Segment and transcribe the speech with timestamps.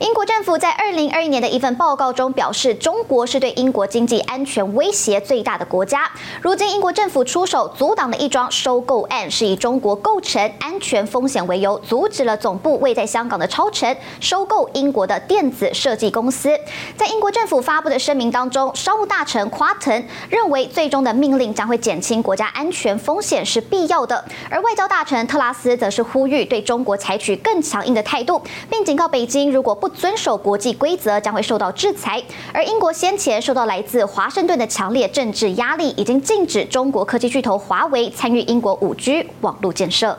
[0.00, 6.10] 英国政府在二零二一年的一份报告中表示，中国是对英国经济安全威胁最大的国家。
[6.40, 16.58] 如今，英国政府出手阻挡了一桩收购案，是以中国构成安全风险为由，阻止了总部位在香港的超乘收购英国的电子设计公司。
[16.96, 19.92] 在英国政府发布的声明当中，商务大臣夸腾
[20.30, 24.24] 认为，最终的命令将会减轻国家安全风险是必要的。
[24.48, 28.40] 而外交大臣特拉斯则是呼吁对中国采取更强硬的态度，
[28.70, 32.22] 并警告北京，如果不遵守国际规则将会受到制裁，
[32.52, 40.18] 而英国先前受到来自华盛顿的强烈政治压力，已经禁止中国科技巨头华为参与英国五 G 网络建设。